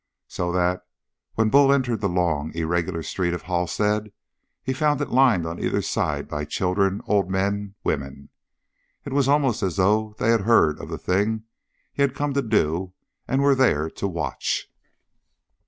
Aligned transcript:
So 0.27 0.51
that, 0.53 0.87
when 1.35 1.51
Bull 1.51 1.71
entered 1.71 2.01
the 2.01 2.09
long, 2.09 2.51
irregular 2.55 3.03
street 3.03 3.35
of 3.35 3.43
Halstead, 3.43 4.11
he 4.63 4.73
found 4.73 4.99
it 4.99 5.11
lined 5.11 5.45
on 5.45 5.59
either 5.59 5.83
side 5.83 6.27
by 6.27 6.43
children, 6.43 7.01
old 7.05 7.29
men, 7.29 7.75
women. 7.83 8.29
It 9.05 9.13
was 9.13 9.27
almost 9.27 9.61
as 9.61 9.75
though 9.75 10.15
they 10.17 10.29
had 10.31 10.41
heard 10.41 10.79
of 10.79 10.89
the 10.89 10.97
thing 10.97 11.43
he 11.93 12.01
had 12.01 12.15
come 12.15 12.33
to 12.33 12.41
do 12.41 12.93
and 13.27 13.43
were 13.43 13.53
there 13.53 13.91
to 13.91 14.07
watch. 14.07 14.71